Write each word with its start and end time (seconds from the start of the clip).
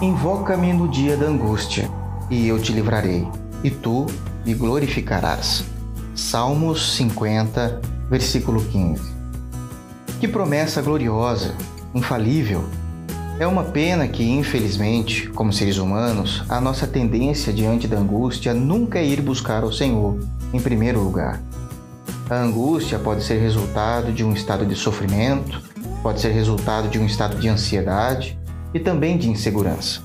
Invoca-me 0.00 0.72
no 0.72 0.86
dia 0.86 1.16
da 1.16 1.26
angústia, 1.26 1.90
e 2.30 2.46
eu 2.46 2.56
te 2.62 2.72
livrarei, 2.72 3.26
e 3.64 3.70
tu 3.70 4.06
me 4.46 4.54
glorificarás. 4.54 5.64
Salmos 6.14 6.94
50, 6.94 7.80
versículo 8.08 8.62
15. 8.62 9.02
Que 10.20 10.28
promessa 10.28 10.80
gloriosa, 10.80 11.52
infalível. 11.92 12.62
É 13.40 13.46
uma 13.46 13.64
pena 13.64 14.06
que, 14.06 14.22
infelizmente, 14.22 15.28
como 15.30 15.52
seres 15.52 15.78
humanos, 15.78 16.44
a 16.48 16.60
nossa 16.60 16.86
tendência 16.86 17.52
diante 17.52 17.88
da 17.88 17.98
angústia 17.98 18.54
nunca 18.54 19.00
é 19.00 19.04
ir 19.04 19.20
buscar 19.20 19.64
o 19.64 19.72
Senhor 19.72 20.16
em 20.52 20.60
primeiro 20.60 21.02
lugar. 21.02 21.42
A 22.30 22.36
angústia 22.36 23.00
pode 23.00 23.24
ser 23.24 23.40
resultado 23.40 24.12
de 24.12 24.22
um 24.22 24.32
estado 24.32 24.64
de 24.64 24.76
sofrimento, 24.76 25.60
pode 26.04 26.20
ser 26.20 26.30
resultado 26.30 26.88
de 26.88 27.00
um 27.00 27.04
estado 27.04 27.36
de 27.36 27.48
ansiedade 27.48 28.38
e 28.78 28.80
também 28.80 29.18
de 29.18 29.28
insegurança. 29.28 30.00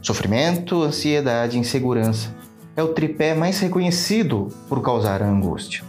Sofrimento, 0.00 0.82
ansiedade 0.82 1.56
e 1.56 1.60
insegurança 1.60 2.34
é 2.74 2.82
o 2.82 2.88
tripé 2.88 3.34
mais 3.34 3.60
reconhecido 3.60 4.48
por 4.66 4.82
causar 4.82 5.22
a 5.22 5.28
angústia. 5.28 5.84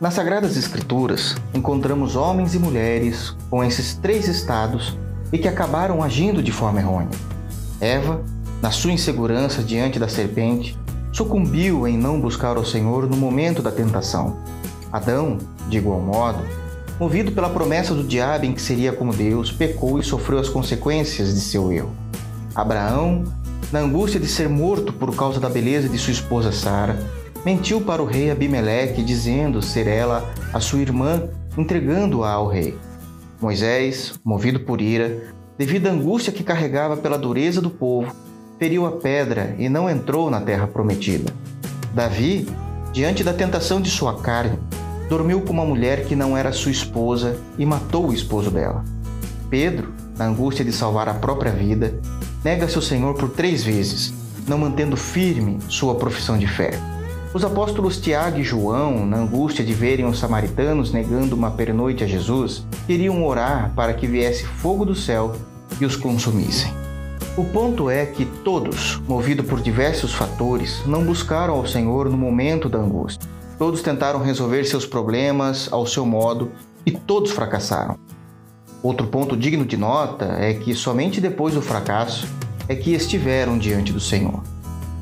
Nas 0.00 0.14
Sagradas 0.14 0.56
Escrituras, 0.56 1.36
encontramos 1.54 2.16
homens 2.16 2.54
e 2.54 2.58
mulheres 2.58 3.36
com 3.50 3.62
esses 3.62 3.94
três 3.94 4.28
estados 4.28 4.96
e 5.30 5.38
que 5.38 5.46
acabaram 5.46 6.02
agindo 6.02 6.42
de 6.42 6.52
forma 6.52 6.80
errônea. 6.80 7.18
Eva, 7.80 8.22
na 8.62 8.70
sua 8.70 8.92
insegurança 8.92 9.62
diante 9.62 9.98
da 9.98 10.08
serpente, 10.08 10.76
sucumbiu 11.12 11.86
em 11.86 11.98
não 11.98 12.18
buscar 12.18 12.56
o 12.56 12.64
Senhor 12.64 13.06
no 13.06 13.16
momento 13.16 13.62
da 13.62 13.70
tentação. 13.70 14.38
Adão, 14.90 15.38
de 15.68 15.76
igual 15.76 16.00
modo, 16.00 16.42
movido 16.98 17.32
pela 17.32 17.50
promessa 17.50 17.94
do 17.94 18.02
diabo 18.02 18.46
em 18.46 18.52
que 18.52 18.62
seria 18.62 18.92
como 18.92 19.12
Deus, 19.12 19.52
pecou 19.52 19.98
e 19.98 20.02
sofreu 20.02 20.38
as 20.38 20.48
consequências 20.48 21.34
de 21.34 21.40
seu 21.40 21.70
erro. 21.70 21.90
Abraão, 22.54 23.24
na 23.70 23.80
angústia 23.80 24.18
de 24.18 24.26
ser 24.26 24.48
morto 24.48 24.92
por 24.92 25.14
causa 25.14 25.38
da 25.38 25.48
beleza 25.48 25.88
de 25.88 25.98
sua 25.98 26.12
esposa 26.12 26.52
Sara, 26.52 26.98
mentiu 27.44 27.80
para 27.80 28.02
o 28.02 28.06
rei 28.06 28.30
Abimeleque, 28.30 29.02
dizendo 29.02 29.60
ser 29.60 29.86
ela 29.86 30.32
a 30.52 30.60
sua 30.60 30.80
irmã, 30.80 31.28
entregando-a 31.56 32.30
ao 32.30 32.48
rei. 32.48 32.78
Moisés, 33.40 34.14
movido 34.24 34.60
por 34.60 34.80
ira, 34.80 35.34
devido 35.58 35.86
à 35.86 35.90
angústia 35.90 36.32
que 36.32 36.42
carregava 36.42 36.96
pela 36.96 37.18
dureza 37.18 37.60
do 37.60 37.70
povo, 37.70 38.14
feriu 38.58 38.86
a 38.86 38.92
pedra 38.92 39.54
e 39.58 39.68
não 39.68 39.88
entrou 39.88 40.30
na 40.30 40.40
terra 40.40 40.66
prometida. 40.66 41.32
Davi, 41.94 42.48
diante 42.92 43.22
da 43.22 43.34
tentação 43.34 43.80
de 43.80 43.90
sua 43.90 44.20
carne, 44.20 44.58
dormiu 45.08 45.40
com 45.40 45.52
uma 45.52 45.64
mulher 45.64 46.04
que 46.04 46.16
não 46.16 46.36
era 46.36 46.52
sua 46.52 46.72
esposa 46.72 47.38
e 47.58 47.64
matou 47.64 48.08
o 48.08 48.12
esposo 48.12 48.50
dela. 48.50 48.84
Pedro, 49.48 49.92
na 50.16 50.26
angústia 50.26 50.64
de 50.64 50.72
salvar 50.72 51.08
a 51.08 51.14
própria 51.14 51.52
vida, 51.52 52.00
nega-se 52.44 52.78
o 52.78 52.82
Senhor 52.82 53.14
por 53.14 53.30
três 53.30 53.62
vezes, 53.62 54.12
não 54.46 54.58
mantendo 54.58 54.96
firme 54.96 55.58
sua 55.68 55.94
profissão 55.94 56.36
de 56.36 56.46
fé. 56.46 56.72
Os 57.32 57.44
apóstolos 57.44 57.98
Tiago 58.00 58.38
e 58.38 58.44
João, 58.44 59.04
na 59.04 59.18
angústia 59.18 59.64
de 59.64 59.74
verem 59.74 60.06
os 60.06 60.18
samaritanos 60.18 60.92
negando 60.92 61.36
uma 61.36 61.50
pernoite 61.50 62.02
a 62.02 62.06
Jesus, 62.06 62.66
queriam 62.86 63.24
orar 63.26 63.72
para 63.76 63.92
que 63.92 64.06
viesse 64.06 64.44
fogo 64.44 64.84
do 64.84 64.94
céu 64.94 65.36
e 65.80 65.84
os 65.84 65.96
consumissem. 65.96 66.72
O 67.36 67.44
ponto 67.44 67.90
é 67.90 68.06
que 68.06 68.24
todos, 68.24 68.98
movidos 69.06 69.44
por 69.44 69.60
diversos 69.60 70.14
fatores, 70.14 70.80
não 70.86 71.04
buscaram 71.04 71.54
ao 71.54 71.66
Senhor 71.66 72.08
no 72.08 72.16
momento 72.16 72.66
da 72.70 72.78
angústia. 72.78 73.28
Todos 73.58 73.80
tentaram 73.80 74.20
resolver 74.20 74.64
seus 74.64 74.84
problemas 74.84 75.72
ao 75.72 75.86
seu 75.86 76.04
modo 76.04 76.52
e 76.84 76.90
todos 76.90 77.30
fracassaram. 77.30 77.98
Outro 78.82 79.06
ponto 79.06 79.36
digno 79.36 79.64
de 79.64 79.76
nota 79.76 80.36
é 80.38 80.52
que 80.52 80.74
somente 80.74 81.20
depois 81.20 81.54
do 81.54 81.62
fracasso 81.62 82.26
é 82.68 82.74
que 82.74 82.92
estiveram 82.92 83.56
diante 83.56 83.92
do 83.92 84.00
Senhor. 84.00 84.42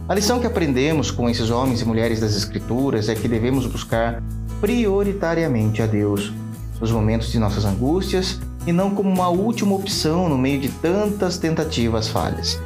A 0.09 0.15
lição 0.15 0.39
que 0.39 0.47
aprendemos 0.47 1.11
com 1.11 1.29
esses 1.29 1.51
homens 1.51 1.81
e 1.81 1.85
mulheres 1.85 2.21
das 2.21 2.37
Escrituras 2.37 3.09
é 3.09 3.15
que 3.15 3.27
devemos 3.27 3.67
buscar 3.67 4.23
prioritariamente 4.61 5.83
a 5.83 5.87
Deus 5.87 6.33
nos 6.81 6.93
momentos 6.93 7.33
de 7.33 7.39
nossas 7.39 7.65
angústias 7.65 8.39
e 8.67 8.73
não 8.73 8.95
como 8.95 9.11
uma 9.11 9.29
última 9.29 9.75
opção 9.75 10.29
no 10.29 10.39
meio 10.39 10.61
de 10.61 10.69
tantas 10.69 11.39
tentativas 11.39 12.09
falhas. 12.09 12.61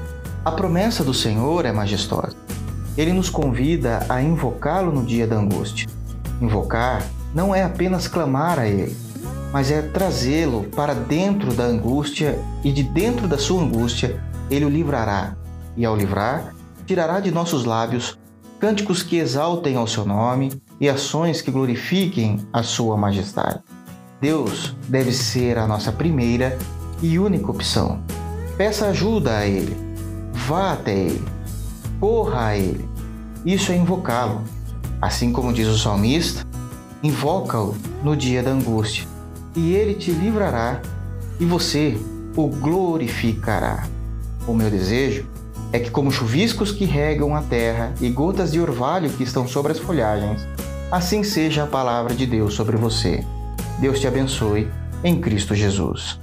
A 0.45 0.53
promessa 0.53 1.03
do 1.03 1.15
Senhor 1.15 1.65
é 1.65 1.73
majestosa. 1.73 2.37
Ele 2.99 3.13
nos 3.13 3.31
convida 3.31 4.05
a 4.09 4.21
invocá-lo 4.21 4.93
no 4.93 5.07
dia 5.07 5.25
da 5.25 5.37
angústia. 5.37 5.89
Invocar 6.43 7.03
não 7.33 7.55
é 7.55 7.63
apenas 7.63 8.09
clamar 8.09 8.59
a 8.59 8.67
Ele, 8.67 8.97
mas 9.53 9.71
é 9.71 9.81
trazê-lo 9.81 10.65
para 10.65 10.95
dentro 10.95 11.55
da 11.55 11.63
angústia 11.63 12.37
e 12.65 12.73
de 12.73 12.83
dentro 12.83 13.29
da 13.29 13.39
sua 13.39 13.63
angústia 13.63 14.21
ele 14.51 14.65
o 14.65 14.69
livrará. 14.69 15.37
E 15.77 15.85
ao 15.85 15.97
livrar, 15.97 16.55
tirará 16.87 17.21
de 17.21 17.31
nossos 17.31 17.65
lábios 17.65 18.19
cânticos 18.59 19.03
que 19.03 19.17
exaltem 19.17 19.77
ao 19.77 19.87
seu 19.87 20.05
nome 20.05 20.61
e 20.81 20.89
ações 20.89 21.41
que 21.41 21.53
glorifiquem 21.53 22.41
a 22.53 22.65
sua 22.65 22.97
majestade. 22.97 23.61
Deus 24.21 24.75
deve 24.89 25.13
ser 25.13 25.57
a 25.57 25.69
nossa 25.69 25.93
primeira 25.93 26.59
e 27.01 27.17
única 27.19 27.51
opção. 27.51 28.03
Peça 28.57 28.87
ajuda 28.89 29.39
a 29.39 29.47
Ele, 29.47 29.77
vá 30.33 30.73
até 30.73 30.93
Ele, 30.93 31.25
corra 32.01 32.47
a 32.47 32.57
Ele. 32.57 32.89
Isso 33.45 33.73
é 33.73 33.77
invocá-lo. 33.77 34.43
Assim 35.01 35.33
como 35.33 35.53
diz 35.53 35.69
o 35.69 35.79
salmista, 35.79 36.45
invoca-o 37.03 37.77
no 38.03 38.17
dia 38.17 38.43
da 38.43 38.51
angústia 38.51 39.07
e 39.55 39.75
ele 39.75 39.95
te 39.95 40.11
livrará 40.11 40.81
e 41.39 41.45
você 41.45 41.97
o 42.37 42.49
glorificará. 42.49 43.87
O 44.47 44.55
meu 44.55 44.71
desejo 44.71 45.27
é 45.73 45.79
que, 45.79 45.91
como 45.91 46.11
chuviscos 46.11 46.73
que 46.73 46.85
regam 46.85 47.35
a 47.35 47.43
terra 47.43 47.93
e 48.01 48.09
gotas 48.09 48.53
de 48.53 48.61
orvalho 48.61 49.11
que 49.11 49.23
estão 49.23 49.47
sobre 49.47 49.73
as 49.73 49.79
folhagens, 49.79 50.47
assim 50.91 51.23
seja 51.23 51.65
a 51.65 51.67
palavra 51.67 52.15
de 52.15 52.27
Deus 52.27 52.55
sobre 52.55 52.77
você. 52.77 53.25
Deus 53.81 54.01
te 54.01 54.07
abençoe 54.07 54.69
em 55.05 55.21
Cristo 55.21 55.55
Jesus. 55.55 56.19